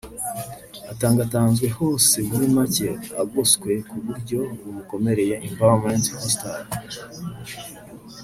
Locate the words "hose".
1.77-2.17